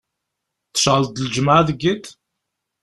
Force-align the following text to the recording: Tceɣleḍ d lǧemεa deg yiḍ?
Tceɣleḍ 0.73 1.09
d 1.11 1.17
lǧemεa 1.25 1.61
deg 1.67 1.77
yiḍ? 1.83 2.05